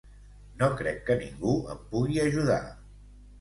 No 0.61 0.69
crec 0.79 0.97
que 1.09 1.17
ningú 1.19 1.53
em 1.75 1.83
pugui 1.93 2.19
ajudar. 2.25 2.59